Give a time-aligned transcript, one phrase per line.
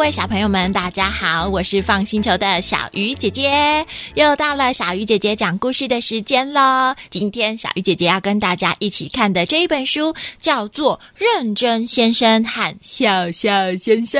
[0.00, 6.94] 各位小朋友们，大家好，我是放星球的小鱼姐姐，又到了小鱼姐姐讲故事的时间喽。
[7.10, 14.18] 今天小鱼姐姐要跟大家一起看的这一本书叫做《认真先生和笑笑先生》。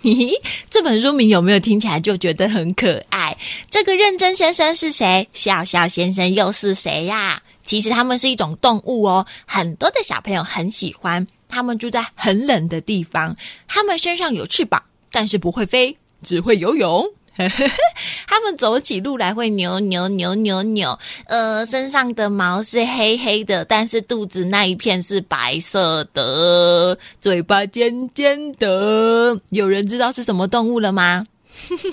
[0.00, 0.30] 嘿嘿，
[0.70, 3.36] 这本书名有没有听起来就觉得很可爱？
[3.68, 5.28] 这个认真先生是谁？
[5.34, 7.38] 笑笑先生又是谁呀？
[7.62, 11.26] 其实他们是一种动物哦，很多的小朋友很喜欢。
[11.46, 13.36] 他们住在很冷的地方，
[13.68, 14.82] 他们身上有翅膀。
[15.14, 17.06] 但是不会飞，只会游泳。
[18.28, 29.40] 他们走起路来会扭扭扭扭扭，呃，身上的毛是黑黑的，但是肚子那一片是白色的，嘴巴尖尖的。
[29.50, 31.26] 有人知道是什么动物了吗？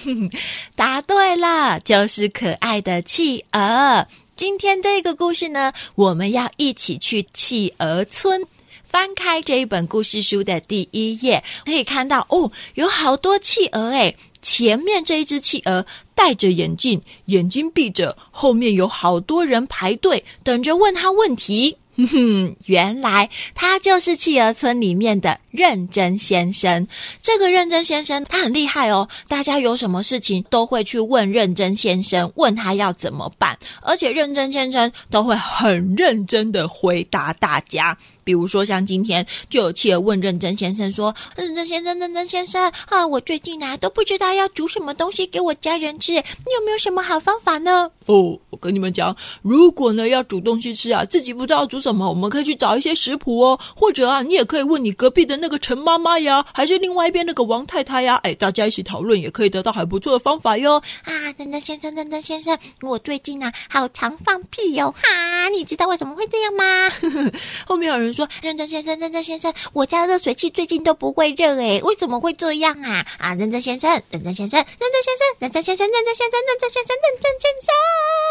[0.75, 4.07] 答对了，就是可爱的企鹅。
[4.35, 8.43] 今天这个故事呢，我们要一起去企鹅村。
[8.91, 14.17] 翻开这一本故事书的第一页，可以看到哦，有好多企鹅诶。
[14.41, 21.77] 前面这一只企鹅戴着眼镜，眼睛闭着，后面有好多人排队等着问他问题。
[21.95, 26.87] 哼哼，原来他就是企鹅村里面的认真先生。
[27.21, 37.95] 这个认真先生他很厉害哦，大家有什么事情都会去问认真先生，问他要怎么办，而且认真先生都会很认真的回答大家。
[38.31, 46.19] 比如说，像今天就有企鹅问认真先生说：“认真先生，认真先生啊，我最近啊都不知道要煮什么东西给我家人吃，你
[46.57, 60.81] 有没有什么好方法呢？”哦，我跟你们讲，如果呢要煮东西吃啊，自己不知道煮什么，我们可以去找一些食谱哦，或者啊，你也可以问你隔壁的那个陈妈妈呀，还是另外一边那个王太太呀，哎，大家一起讨论也可以得到还不错的方法哟。
[61.03, 66.89] 啊，认真先生，认真先生，我最近啊好常放屁哟，哈，你知道为什么会这样吗？
[67.67, 68.11] 后面有人。
[68.11, 73.05] 说认真先生，认真先生，我家热水器最近都不会热诶，为什么会这样啊？
[73.19, 78.30] 啊，认真先生，认真先生，认真先生，认真先生，认真先生，认真先生，认真先生，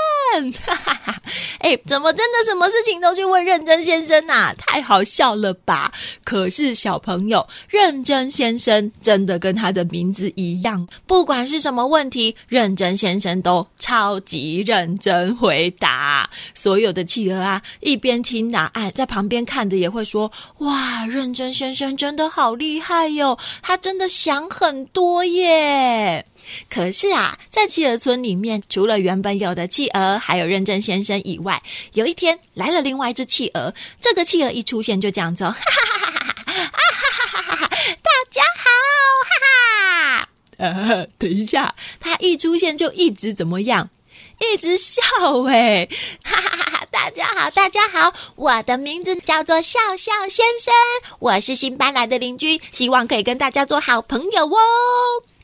[0.67, 1.23] 哈哈哈！
[1.61, 4.53] 哎，怎么真的什么事情都去问认真先生啊？
[4.59, 5.93] 太好笑了吧？
[6.25, 16.29] 可是小朋友，认真先生真的跟他的名字一样，不管是什么问题，认真先生都超级认真回答。
[16.55, 19.71] 所有的企鹅啊，一边听答案，在旁边看。
[19.71, 26.27] 着也会说哇，认真先生真的好厉害哟，他真的想很多耶。
[26.69, 31.60] 可是啊，在企鹅村里面，除了原本有的企鹅，还有认真先生以外，
[31.94, 33.75] 有一天来了另外一只企鹅。
[34.00, 37.69] 这个企鹅一出现就这样子，哈哈哈哈哈哈哈哈哈哈！
[38.03, 38.69] 大家好，
[39.26, 40.28] 哈哈。
[40.58, 43.88] 呃，等一下，他一出现就一直怎么样？
[44.38, 45.00] 一直笑
[45.48, 45.88] 哎，
[46.22, 46.87] 哈哈哈哈！
[46.91, 50.72] 大家好，大家好，我的名字叫做笑笑先生，
[51.19, 54.58] 我是新搬来的邻居，希望可以跟大家做好朋友哦。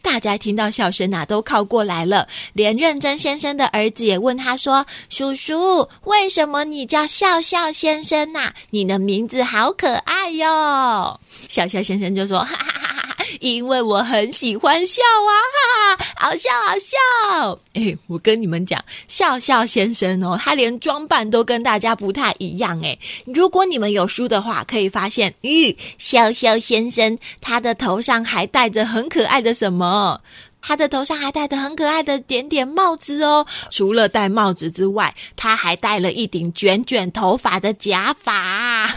[0.06, 8.53] 大家听到笑声啊，都靠过来了，连认真先生的儿子也问他说：“叔叔，为什么你叫笑笑先生呐？
[8.71, 11.19] 你的名字好可爱哟！”
[11.50, 12.86] 笑笑先生就说：“哈哈哈。”
[13.41, 17.59] 因为我很喜欢笑啊，哈哈，好笑好笑！
[17.75, 22.98] 哎，我跟你们讲，笑笑先生哦，他连装扮都跟大家不太一样哎。
[23.26, 30.20] 如果你们有书的话，可以发现，咦，笑笑先生他的头上还戴着很可爱的什么？
[30.66, 33.47] 他的头上还戴着很可爱的点点帽子哦。
[33.71, 38.88] 除了戴帽子之外，他还戴了一顶卷卷头发的假发，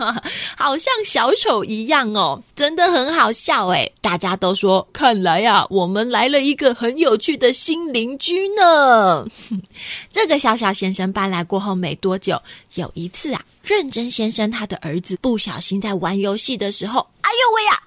[0.56, 3.92] 好像小丑一样哦，真的很好笑诶。
[4.00, 9.26] 大家都说，看来呀、啊，我们来了一个很有趣的新邻居呢。
[10.10, 12.40] 这个小小先生搬来过后没多久，
[12.76, 17.82] 有一次啊，认真先生他的儿子不小心在玩游戏的时候，哎呦喂呀！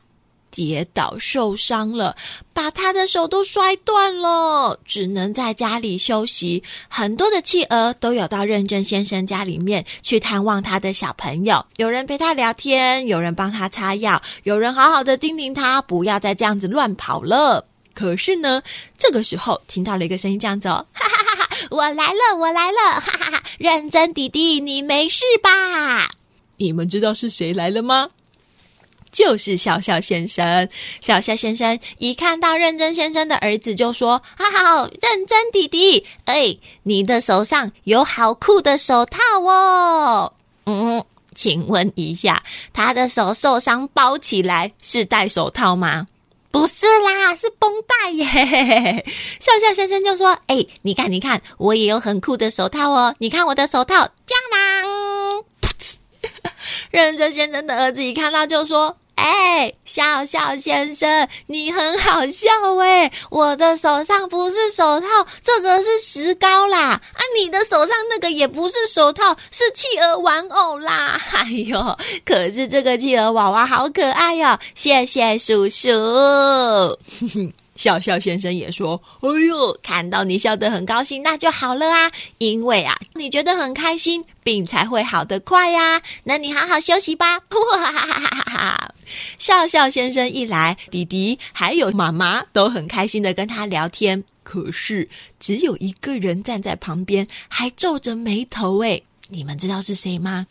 [0.53, 2.16] 跌倒受伤了，
[2.53, 6.64] 把他的手都摔断了，只能在家里休息。
[6.88, 17.66] 很多的企鹅都有到认真先生家里面去探望他的小朋友，有人陪他聊天，有人帮他擦药，有人好好的叮咛他不要再这样子乱跑了。
[17.96, 18.61] 可是呢，
[18.97, 26.11] 这个时候听到了一个声音，这样子哦，哈哈哈哈，我来了，我来了，哈哈哈，认真弟弟，你没事吧？
[26.58, 28.09] 你们知道是谁来了吗？
[29.13, 30.67] 就是笑笑先生，
[30.99, 40.33] 笑笑先生一看到认真先生的儿子，就说：“哈哈，认真弟弟，哎，你的手上有好酷的手套哦。
[40.65, 41.05] 嗯，
[41.35, 42.43] 请问一下，
[42.73, 46.07] 他的手受伤包起来是戴手套吗？
[46.49, 48.25] 不是啦，是绷带耶。”
[49.39, 53.13] 笑笑先生就说：“哎，你看，你看，我也有很酷的手套哦。
[53.19, 54.83] 你看我的手套，加啦。”
[56.89, 58.97] 认真先生的儿子一看到就说。
[59.15, 62.49] 哎，笑笑先生，你很好笑
[62.81, 63.11] 哎！
[63.29, 65.07] 我的手上不是手套，
[65.41, 66.79] 这个是石膏啦。
[66.89, 71.21] 啊，你的手上那个也不是手套，是企鹅玩偶啦。
[71.31, 74.59] 哎呦，可是这个企鹅娃娃好可爱哟！
[74.73, 75.87] 谢谢叔叔。
[77.75, 82.11] 笑笑先生也说：“哎呦，看到你笑得很高兴，那就好了啊！
[82.37, 85.99] 因为啊，你觉得很开心，病才会好得快呀。
[86.25, 88.92] 那你好好休息吧。”哇哈哈哈哈！
[89.37, 94.23] 笑笑先生一来，弟弟还有妈妈都很开心的跟他聊天。
[94.43, 95.07] 可是
[95.39, 98.79] 只有一个人站在旁边，还皱着眉头。
[98.79, 100.47] 诶，你们知道是谁吗？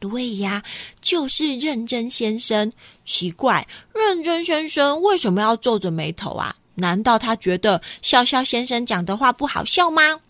[0.00, 0.62] 对呀，
[1.00, 2.72] 就是认真先生。
[3.04, 6.54] 奇怪，认真先生为什么要皱着眉头啊？
[6.74, 10.20] 难道他觉得笑笑先生讲的话不好笑吗？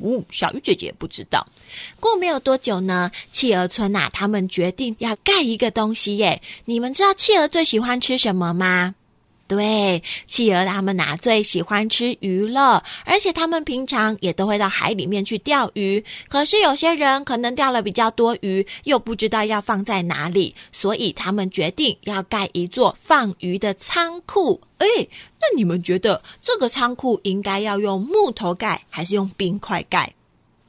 [0.00, 1.46] 哦，小鱼姐姐不知道。
[1.98, 6.42] 过没有多久呢，企鹅村啊，他们决定要盖一个东西耶。
[6.64, 8.94] 你们知道企鹅最喜欢吃什么吗？
[9.50, 16.04] 对，企鹅他们呐最喜欢吃鱼了，而且他们平常也都会到海里面去钓鱼。
[16.28, 24.60] 可是有些人可能钓了比较多鱼，又不知道要放在哪里，所以他们决定要盖一座放鱼的仓库。
[24.78, 24.86] 哎，
[25.40, 30.14] 那你们觉得这个仓库应该要用木头盖，还是用冰块盖？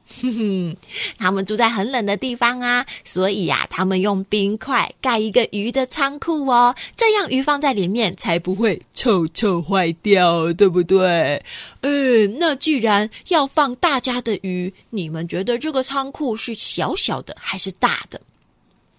[0.08, 0.76] 哼哼，
[1.16, 11.42] 他们住在很冷的地方啊，所以呀、啊，他们用冰块盖一个鱼的仓库哦，这样鱼放在里面才不会臭臭坏掉，对不对？
[11.80, 18.20] 嗯，那既然要放大家的鱼，你们觉得这个仓库是小小的还是大的？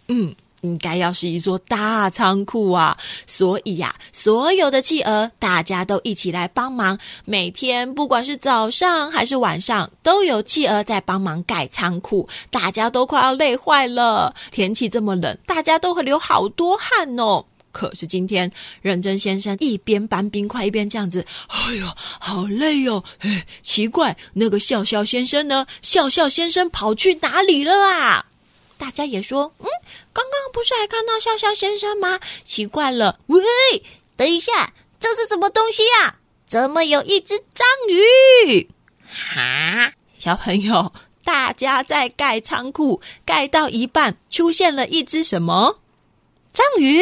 [0.08, 0.34] 嗯。
[0.64, 6.98] 应该要是一座大仓库啊，所以呀，所有的企鹅大家都一起来帮忙。
[7.26, 12.28] 每天不管是早上还是晚上，都有企鹅在帮忙盖仓库。
[12.50, 17.46] 大家都快要累坏了，天气这么冷，大家都会流好多汗哦。
[17.74, 18.50] 可是今天
[18.82, 21.86] 认真先生一边搬冰块一边这样子，哎呦，
[22.20, 23.04] 好累哦！
[23.20, 25.66] 哎，奇怪，那个笑笑先生呢？
[25.82, 28.28] 笑笑先生跑去哪里了啊？
[28.84, 29.66] 大家也说，嗯，
[30.12, 32.20] 刚刚不是还看到笑笑先生吗？
[32.44, 33.42] 奇怪了，喂，
[34.18, 36.18] 等一下，这是什么东西呀？
[36.46, 38.70] 怎么有一只章鱼？
[39.08, 40.92] 哈，小朋友，
[41.24, 45.80] 大家在盖仓库，盖到一半，出现了一只什么？
[46.52, 47.02] 章鱼？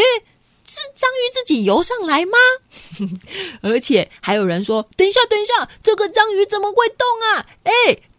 [0.63, 2.37] 是章鱼自己游上来吗？
[3.63, 7.47] 而且还有人说，等一下，等一下，这个章鱼怎么会动啊？
[7.63, 7.71] 哎，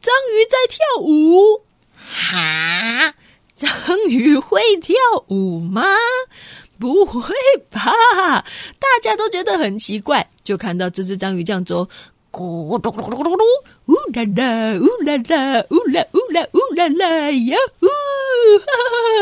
[0.03, 1.65] 章鱼在跳舞？
[4.23, 4.95] 鱼会跳
[5.29, 5.83] 舞吗？
[6.79, 7.35] 不会
[7.71, 8.45] 吧！
[8.79, 11.89] 大家都觉得很奇怪，就看到这只章鱼这样走，
[12.31, 13.45] 咕噜噜噜噜噜，
[13.87, 17.87] 呜啦啦，呜啦啦，呜啦呜啦呜啦啦，呀呼！
[18.59, 18.67] 哈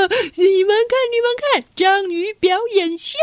[0.09, 0.15] 哈！
[0.37, 3.19] 你们看，你们看，章鱼表演秀！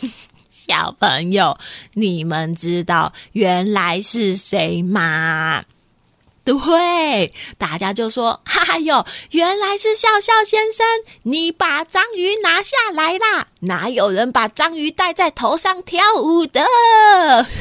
[0.48, 1.58] 小朋友，
[1.94, 5.64] 你们知道原来是谁吗？
[6.58, 10.86] 对，大家就说：“哈哟，原来是笑笑先生，
[11.24, 13.46] 你把章鱼拿下来啦！
[13.60, 16.62] 哪有人把章鱼戴在头上跳舞的？”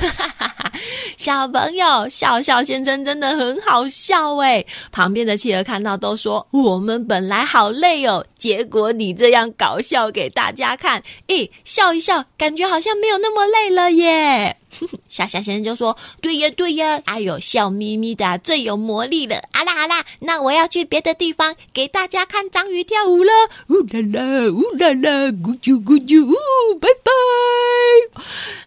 [0.02, 0.72] 哈哈哈哈，
[1.18, 4.66] 小朋友，笑笑先生真的很好笑诶。
[4.92, 14.58] 旁边的企鹅看到都说：“我们本来好累哦，结果你这样搞笑给大家看，诶，笑一笑，感觉好像没有那么累了耶。”
[15.08, 19.42] 笑笑先生就说：“对呀，对呀，哎呦，笑眯眯的最有魔力了。
[19.52, 23.32] 好啦，好啦，那我要去别的地方给大家看章鱼跳舞了。
[23.68, 28.22] 呜啦啦，呜啦啦，咕啾咕啾，呜，拜拜。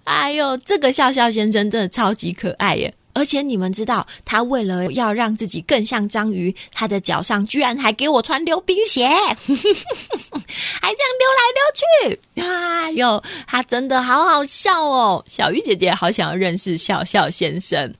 [0.04, 2.94] 哎呦，这个笑笑先生真的超级可爱耶！
[3.14, 12.20] 而且你们知道，他为了要让自己更像章鱼，他的脚上居然还给我穿溜冰鞋， 还这样溜来溜去。
[12.36, 15.24] 哎呦，他真的好好笑哦！
[15.26, 17.94] 小鱼姐姐好想要认识笑笑先生。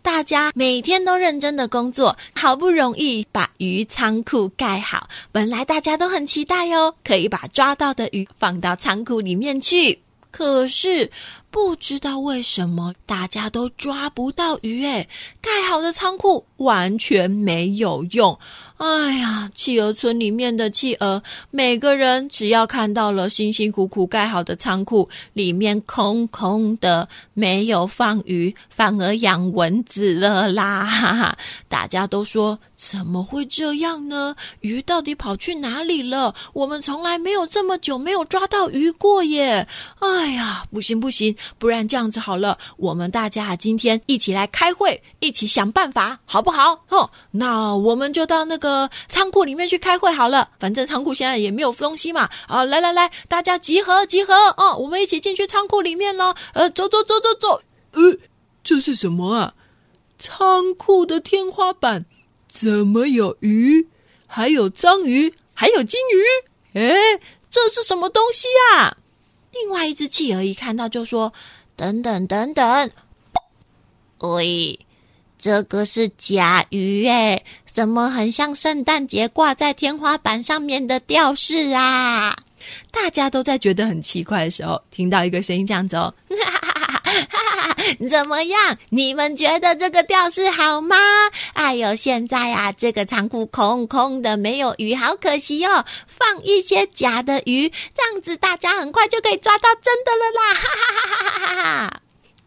[0.00, 5.08] 大家每天都认真的工作，好不容易把鱼仓库盖好。
[5.30, 10.00] 本来大家都很期待哦，可以把抓到的鱼放到仓库里面去。
[10.30, 11.10] 可是
[11.50, 15.08] 不知道为什么大家都抓不到鱼，哎，
[15.40, 18.38] 盖好的仓库完全没有用。
[18.78, 21.20] 哎呀，企鹅村里面的企鹅，
[21.50, 30.84] 每个人只要看到了辛辛苦苦盖好的仓库，里面空空的，没有放鱼，反而养蚊子了啦！
[30.84, 34.36] 哈哈，大家都说，怎么会这样呢？
[34.60, 36.32] 鱼到底跑去哪里了？
[36.52, 39.66] 我们从来没有这么久没有抓到鱼过耶！
[39.98, 46.84] 哎呀，不行不行，不然这样子好了，我们大家今天一起来开会，一起想办法，好不好？
[46.90, 50.50] 哦，那我们就到那个呃仓库里面去开会好了。
[50.58, 52.28] 反正仓库现在也没有东西嘛。
[52.46, 56.34] 啊，来来来，大家集合集合哦，我们一起进去仓库里面喽。
[56.52, 57.62] 呃，走走走走走。
[57.92, 58.16] 呃，
[58.62, 59.54] 这是什么啊？
[60.18, 62.04] 仓库的天花板
[62.48, 63.88] 怎么有鱼？
[64.26, 66.78] 还有章鱼，还有金鱼？
[66.78, 68.96] 诶，这是什么东西啊？
[69.52, 71.32] 另外一只企鹅一看到就说
[71.74, 72.90] ：“等等等等，
[74.18, 74.78] 喂，
[75.38, 82.36] 这个是甲鱼诶，怎么很像圣诞节挂在天花板上面的吊饰啊？”
[82.90, 86.12] 大家都在觉得很奇怪的时候，听到一个声音这样子哦。
[88.06, 88.76] 怎么样？
[88.90, 90.96] 你们觉得这个吊饰好吗？
[91.54, 95.84] 哎呦，现在啊，这个仓库空空的，没有鱼，好可惜哦。
[96.06, 100.54] 放一些假的鱼，这样子大家很快就可以抓到真的了啦！
[100.54, 102.00] 哈哈哈哈哈哈！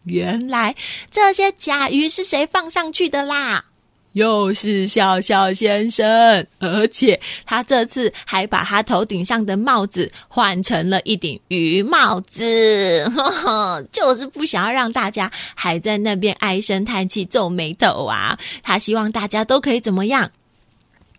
[0.04, 0.74] 原来
[1.10, 3.64] 这些甲鱼是谁放上去的啦？
[4.12, 18.38] 又是笑笑先生，而且他这次还把他头顶上的帽子换成了一顶鱼帽子，呵呵，就是不想要让大家还在那边唉声叹气、皱眉头啊。
[18.62, 20.30] 他希望大家都可以怎么样？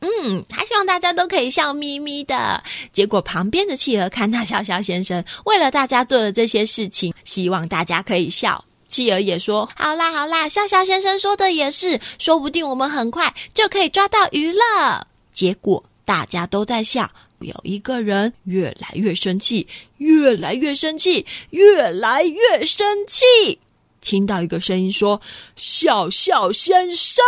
[0.01, 2.63] 嗯，他希望大家都可以笑眯眯的。
[2.91, 8.63] 结果旁边的企鹅看到笑笑先生为了大家做的这些事情，希望大家可以笑。
[8.93, 17.09] 企鹅也说：“好啦，好啦，笑笑先生说的也是，说不定我们很快就可以抓到鱼了。”结果大家都在笑，
[17.39, 23.59] 有一个人越来越生气，越来越生气，越来越生气。
[23.99, 25.19] 听到一个声音说
[25.57, 27.23] ：“笑笑先生，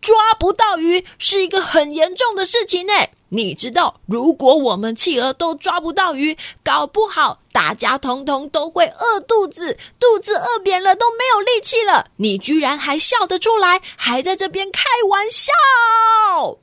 [0.00, 2.92] 抓不到鱼是一个很严重的事情呢。”
[3.30, 12.10] 你知道，如果我们企鹅都抓不到鱼，搞不好大家通通都会饿肚子，肚子饿扁了都没有力气了。
[12.16, 16.58] 你居然还笑得出来，还在这边开玩笑！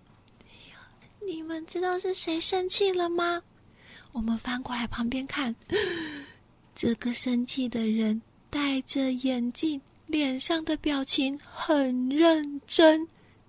[1.25, 3.41] 你们知道是谁生气了吗？
[4.11, 5.55] 我们翻过来旁边看，
[6.75, 8.21] 这个生气的人
[8.51, 13.07] 戴着眼镜，脸上的表情很认真。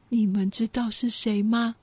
[0.09, 1.77] 你们知道是谁吗？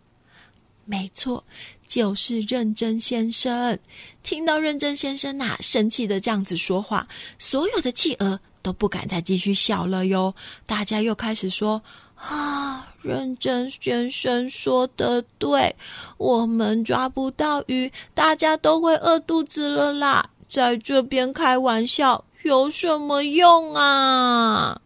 [0.91, 1.41] 没错，
[1.87, 3.79] 就是认真先生。
[4.23, 7.07] 听到认真先生呐、生气的这样子说话，
[7.39, 10.35] 所有的企鹅都不敢再继续笑了哟。
[10.65, 11.81] 大家又开始说
[12.19, 15.73] ：“啊，认真先生说的对，
[16.17, 20.29] 我们抓不到鱼，大家都会饿肚子了啦。
[20.45, 24.77] 在这边开玩笑有什么用啊？”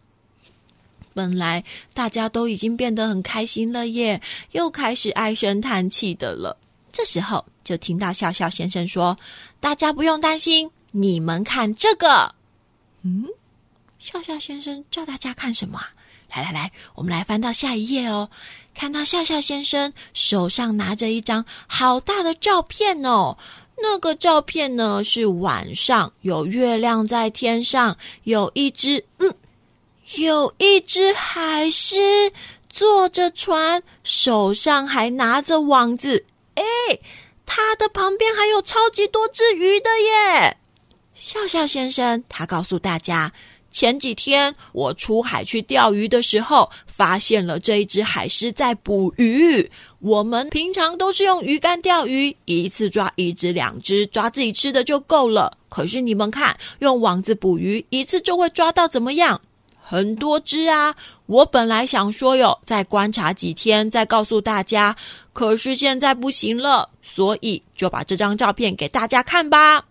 [1.16, 4.20] 本来大家都已经变得很开心了耶，
[4.52, 6.54] 又开始唉声叹气的了。
[6.92, 9.16] 这时候就听到笑笑先生说
[9.58, 12.34] ：“大家不用担心，你们看这个。”
[13.02, 13.24] 嗯，
[13.98, 15.88] 笑笑先生叫大家看什么啊？
[16.34, 18.28] 来来来，我们来翻到下一页哦。
[18.74, 23.38] 看到笑笑先生手上拿着一张好大的照片哦，
[23.80, 29.34] 那个照片呢是晚上有月亮在天上，有一只嗯。
[30.14, 32.32] 有一只海狮
[32.70, 36.24] 坐着船，手上还拿着网子。
[36.54, 36.62] 哎，
[37.44, 40.56] 它的旁边还有超级多只鱼的耶！
[41.12, 43.32] 笑笑先生他告诉大家，
[43.72, 49.68] 前几天我出海去钓鱼的时候，发现了这一只海狮在捕鱼。
[49.98, 55.58] 我们平常都是用鱼竿钓鱼，一次抓一只两只，抓自己吃的就够了。
[55.68, 59.40] 可是你们看，用网子捕鱼，一次就会抓到怎么样？
[59.88, 60.96] 很多只啊！
[61.26, 64.96] 我本来想说哟，再观察几天再告诉大家，
[65.32, 69.84] 可是现在不行了，所以就把这张照片给大家看吧。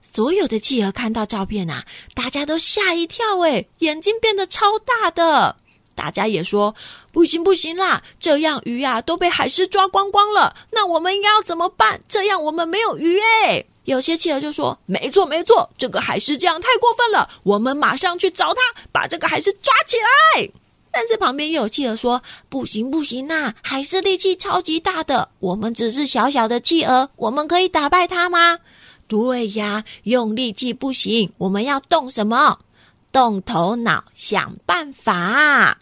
[0.00, 1.84] 所有的企鹅看到照片啊，
[2.14, 5.56] 大家都吓一跳，诶，眼睛变得超大的。
[5.94, 6.74] 大家也说
[7.12, 12.00] 不行不行啦，这样鱼啊都被海狮抓光光了，那我们应该要怎么办？
[12.08, 13.66] 这样我们没有鱼诶。
[13.84, 18.60] 有些企鹅就说：“没错，没错，这个海狮这样太过分了，我们马上去找他，
[18.90, 20.50] 把这个海狮抓起来。”
[20.90, 28.58] 但是旁边又有企鹅说：“不行，不行呐，海狮力气超级大的，我们只是小小的企鹅，我们可以打败它吗？”
[29.06, 32.60] 对呀，用力气不行，我们要动什么？
[33.12, 35.78] 动头脑，想办法。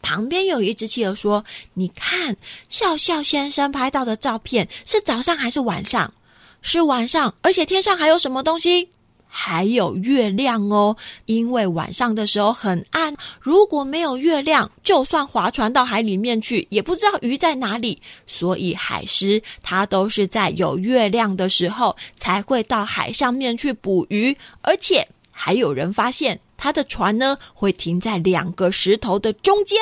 [0.00, 2.36] 旁边有一只企鹅说：“你看，
[2.68, 6.14] 笑笑先生拍到的照片是早上还是晚上？”
[6.62, 8.88] 是晚上，而且天上还有什么东西？
[9.32, 10.96] 还有月亮哦。
[11.26, 18.02] 因为晚上的时候很暗，如果没有月亮，就算划船到海里面去，也不知道鱼在哪里。
[18.26, 29.78] 所以海狮它都是在有月亮的时候才会到海上面去捕鱼，而且还有人发现他的船呢会停在两个石头的中间。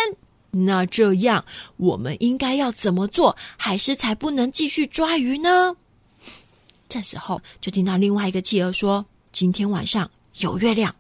[0.51, 1.45] 那这样
[1.79, 5.75] 我们应该要怎么做，海狮才不能继续抓鱼呢？
[6.89, 10.95] 这时候就听到另外一个企鹅说：“今天晚上有月亮。”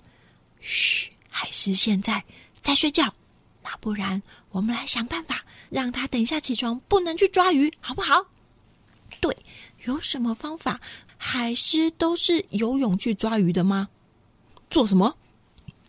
[0.60, 2.22] 嘘，海狮现在
[2.60, 3.14] 在睡觉。
[3.62, 8.26] 那不然我们来想办法，让他等一下起床不能去抓鱼，好不好？
[9.20, 9.36] 对，
[9.84, 10.80] 有什么方法？
[11.16, 13.88] 海狮都是游泳去抓鱼的吗？
[14.70, 15.16] 坐什么？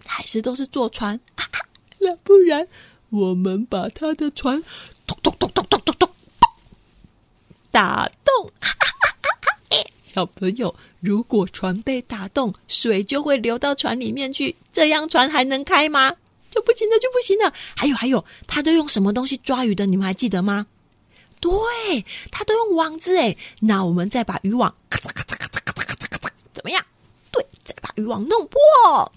[0.06, 1.20] 海狮都是坐船。
[1.36, 1.44] 啊，
[2.00, 2.68] 那不然？
[3.10, 4.64] 我们把他的船
[5.08, 6.10] 咚咚咚咚咚咚咚
[7.72, 8.08] 打，
[10.12, 16.16] 小朋友，如果船被打动，水就会流到船里面去，这样船还能开吗？
[16.50, 17.54] 就不行了，就不行了。
[17.78, 19.86] 还有还有，他都用什么东西抓鱼的？
[19.86, 20.66] 你们还记得吗？
[21.40, 21.52] 对，
[22.32, 23.38] 他都用网子诶。
[23.60, 26.84] 那我们再把渔网咔嚓咔嚓咔嚓咔嚓咔嚓咔嚓，怎么样？
[27.32, 29.14] 对，再把渔网弄破。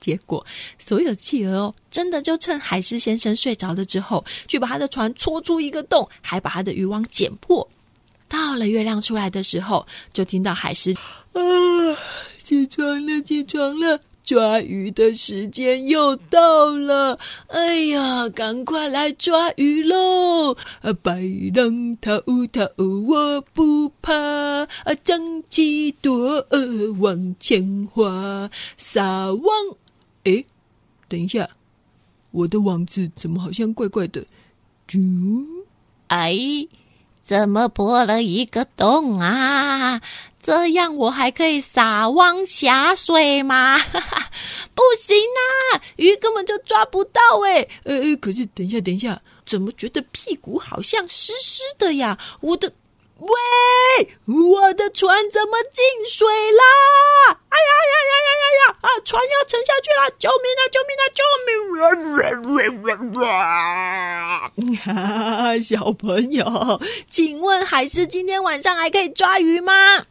[0.00, 0.44] 结果，
[0.78, 7.68] 所有企鹅哦，真的就趁海狮先生睡着了之后，去把他的船戳出一个洞，还把他的渔网剪破。
[8.32, 10.90] 到了月亮出来的时候，就听到海狮
[11.34, 11.40] 啊，
[12.42, 17.18] 起床了，起床了，抓鱼的时间又到了。
[17.48, 20.56] 哎呀，赶快来抓鱼喽！
[20.80, 21.20] 啊，白
[21.54, 22.18] 浪滔
[22.50, 29.44] 滔，我不怕，啊，张起朵儿往前划，撒网。
[30.24, 30.42] 哎，
[31.06, 31.46] 等一下，
[32.30, 34.24] 我的网子怎么好像怪怪的？
[34.88, 35.44] 啾，
[36.06, 36.34] 哎，
[37.22, 40.00] 怎么破了一个洞啊？
[40.40, 43.78] 这样我还可以撒网下水吗？
[43.78, 44.30] 哈哈，
[44.74, 47.68] 不行啊，鱼根本就抓不到哎！
[47.84, 52.18] 呃，可是等一下，等一下，怎么觉得屁股好像湿湿的呀？
[52.40, 52.72] 我的。
[53.22, 53.28] 喂，
[54.26, 56.64] 我的船怎么进水啦？
[57.28, 58.61] 哎呀呀呀呀呀呀！
[59.04, 60.10] 船要沉下去了！
[60.18, 60.62] 救命啊！
[60.72, 61.04] 救命啊！
[61.14, 61.22] 救
[62.96, 64.50] 命啊！
[64.84, 66.80] 哈， 小朋友，
[67.10, 70.04] 请问海狮今天晚上还可以抓鱼吗？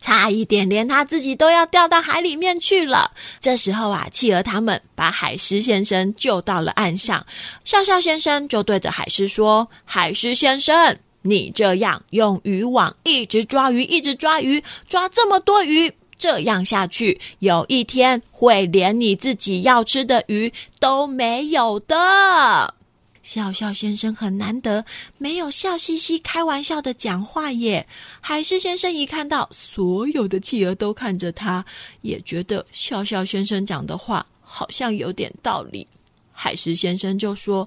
[0.00, 3.10] 差一点连他自己都要掉到海里面去了。
[3.38, 7.26] 这时候啊，企鹅他们把海狮先生救到了岸上。
[7.64, 22.74] 笑笑先生就对着海狮说：“海狮先生。”你这样用渔网一直抓鱼，一直抓鱼，抓这么多鱼，这样下去，有一天会连你自己要吃的鱼都没有的。
[23.22, 24.84] 笑笑先生很难得，
[25.16, 27.86] 没有笑嘻嘻开玩笑的讲话耶。
[28.20, 31.64] 海狮先生一看到所有的企鹅都看着他，
[32.02, 35.86] 也觉得笑笑先生讲的话好像有点道理。
[36.32, 37.66] 海狮先生就说：“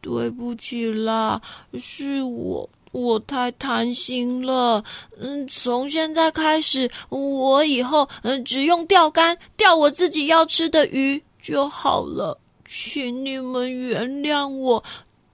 [0.00, 1.40] 对不起啦，
[1.78, 4.84] 是我。”我太贪心了，
[5.18, 14.82] 嗯，从现在开始，我以后嗯只用钓竿钓我自己要吃的鱼就好了，请你们原谅我，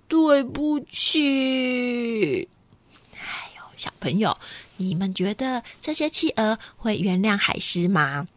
[0.07, 2.49] 对不起。
[3.15, 4.37] 哎呦，小朋友，
[4.77, 8.29] 你们觉得这些企鹅会原谅海狮吗？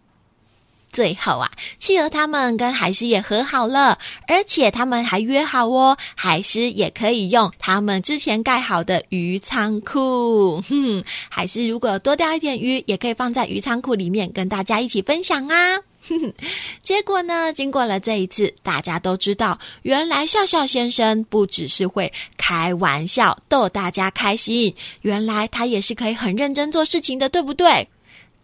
[0.91, 3.97] 最后啊，企鹅他们跟海狮也和好了，
[4.28, 10.62] 而且他们还约好哦，海狮也可以用他们之前盖好的鱼仓库。
[10.67, 15.78] 哼，海狮如果多钓一点鱼，也可以放在鱼仓库里面跟大家一起分享啊。
[16.08, 16.34] 哼哼，
[16.82, 27.88] 结果呢，经过了这一次，大家都知道，原来笑笑先生不只是会开玩笑逗大家开心，原来他也是可以很认真做事情的，对不对？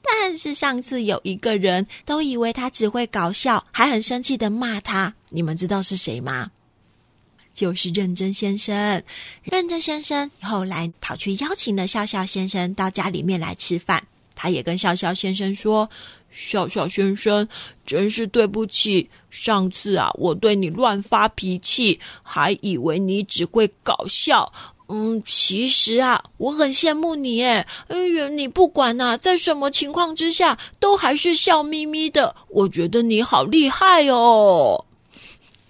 [0.05, 5.13] 但是上次有一个人都以为他只会搞笑，还很生气的骂他。
[5.29, 6.51] 你们知道是谁吗？
[7.53, 9.01] 就是认真先生。
[9.43, 14.05] 认真先生后来跑去邀请了笑笑先生到家里面来吃饭。
[14.35, 15.89] 他也跟笑笑先生说
[16.29, 17.47] ：“笑笑先生，
[17.85, 24.51] 真是对不起，上次啊，我对你乱发脾气，还以为你只会搞笑。”
[24.87, 27.65] 嗯，其实啊，我很羡慕你诶。
[27.87, 32.35] 哎呀，你不管呐、啊，在什么情况之下，都还是笑眯眯的。
[32.49, 34.85] 我觉得你好厉害哦。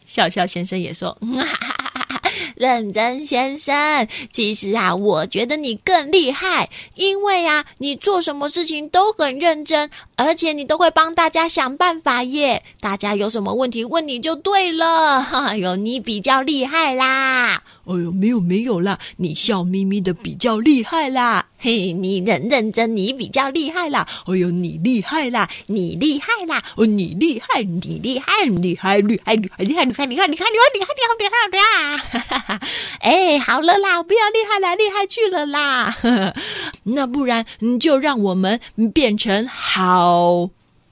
[0.05, 1.17] 笑笑先生也说。
[1.21, 12.63] 哈哈哈哈认真先生，其实啊，我觉得你更厉害，因为啊，你做什么事情都很认真，而且你都会帮大家想办法耶。
[12.79, 15.21] 大家有什么问题问你就对了。
[15.31, 17.61] 哎呦，你比较厉害啦！
[17.85, 21.47] 哎呦，没有没有啦，你笑眯眯的比较厉害啦。
[21.57, 24.07] 嘿，你认认真，你比较厉害啦！
[24.27, 26.63] 哎呦，你厉害啦，你厉害啦！
[26.75, 31.97] 哦，你厉害，你厉害，厉害，厉害，厉害，厉害，厉害，厉害，厉害，厉害，厉害，厉害，厉害，厉害！
[31.97, 32.59] 哈哈哈！
[33.01, 35.95] 哎，好了啦，不要厉害来厉害去了啦。
[36.83, 37.45] 那不然，
[37.79, 38.59] 就让我们
[38.93, 40.04] 变成好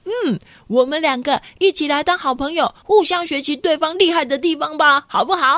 [0.04, 5.56] 嗯，我们两个一起来当好朋友，互相学习对方厉害的地方吧，好不好？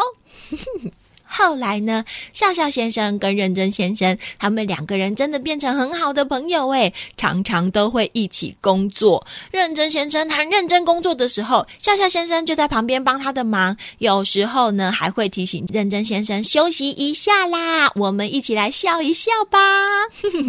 [1.37, 9.27] 后来呢，笑笑先生跟认真先生，他们两个人真的变成很好的朋友诶，常常都会一起工作。
[9.51, 13.77] 认真先生很认真工作的时候，笑笑先生就在旁边帮他的忙。
[13.99, 19.59] 有时候呢，还会提醒认真先生休息一下啦，我们一起来笑一笑吧。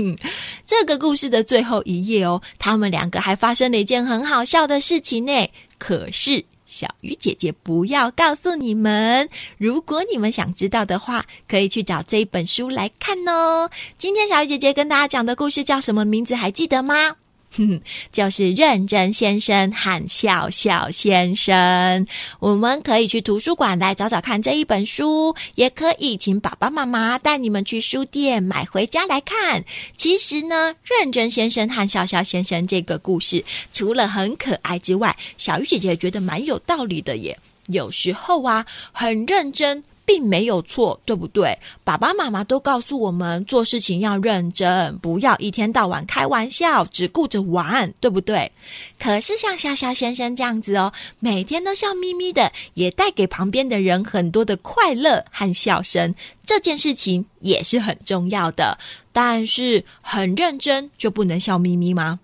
[0.65, 5.49] 这个故事的最后一页哦，他们两个还发生了一件很好笑的事情呢。
[5.77, 6.45] 可是。
[6.67, 13.71] 小鱼姐姐不要告诉你们，如果你们想知道的话，可以去找这一本书来看哦。
[13.97, 16.35] 今天小鱼姐姐跟大家讲的故事叫什么名字？
[16.35, 17.15] 还记得吗？
[17.51, 17.81] 哼，
[18.11, 22.05] 就是认真先生和笑笑先生。
[22.39, 29.63] 我们可以去图书馆来找找看这一本书，也可以请爸爸妈妈带你们去书店买回家来看。
[29.95, 37.37] 其实呢，认真先生和笑笑先生这个故事，除了很可爱之外，小鱼姐姐觉得蛮有道理的耶。
[37.67, 39.83] 有时候啊，很认真。
[40.07, 41.59] 并没有错，对不对？
[41.83, 48.49] 爸爸妈妈都告诉我们，做事情要认真，不要一天到晚开玩笑，只顾着玩，对不对？
[48.97, 56.15] 可是像笑笑先生这样子哦，每天都笑眯眯的，也带给旁边的人很多的快乐和笑声，
[56.45, 58.79] 这件事情也是很重要的。
[59.11, 62.21] 但是很认真就不能笑眯眯吗？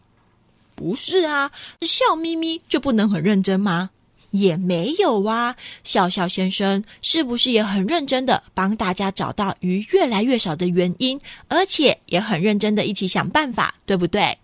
[0.73, 3.89] 不是啊，笑眯眯就不能很认真吗？
[4.33, 14.37] 也没有啊，笑笑先生是不是也很认真的帮大家找到鱼越来越少的原因，而且也很认真的一起想办法，对不对？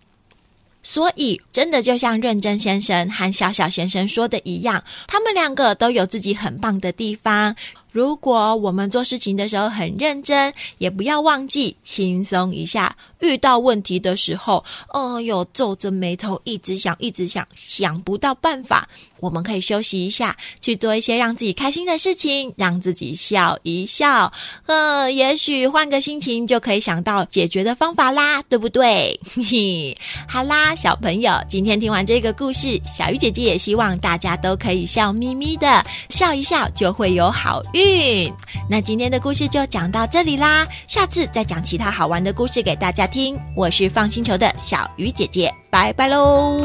[0.82, 7.54] 所以，真的就像认真先生和笑笑先生说的一样，他们两个都有自己很棒的地方。
[7.92, 12.96] 如果我们做事情的时候很认真，也不要忘记轻松一下。
[13.20, 18.88] 遇到问题的时候，哦哟，皱着眉头，一直想，一直想，想不到办法。
[19.20, 24.32] 我们可以休息一下，去做一些让自己开心的事情，让自己笑一笑。
[24.64, 29.18] 呃，也许换个心情就可以想到解决的方法啦，对不对？
[29.34, 38.32] 嘿嘿，好啦，小朋友，今天听完这个故事，小鱼姐姐也希望大家都可以笑眯眯的，笑一笑就会有好运。
[38.70, 46.62] 那今天的故事就讲到这里啦，下次再讲其他好玩的故事给大家听我是放星球的小鱼姐姐，拜拜喽。